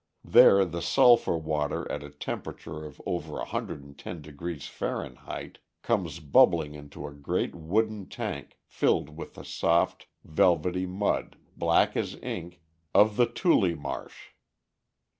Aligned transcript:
There 0.25 0.65
the 0.65 0.81
sulphur 0.81 1.37
water 1.37 1.87
at 1.91 2.01
a 2.01 2.09
temperature 2.09 2.85
of 2.85 2.99
over 3.05 3.33
110° 3.33 4.67
Fahrenheit 4.67 5.59
comes 5.83 6.19
bubbling 6.19 6.73
into 6.73 7.05
a 7.05 7.13
great 7.13 7.53
wooden 7.53 8.07
tank 8.09 8.57
filled 8.65 9.15
with 9.15 9.35
the 9.35 9.45
soft, 9.45 10.07
velvety 10.23 10.87
mud, 10.87 11.35
black 11.55 11.95
as 11.95 12.15
ink, 12.23 12.61
of 12.95 13.15
the 13.15 13.27
tule 13.27 13.75
marsh. 13.75 14.29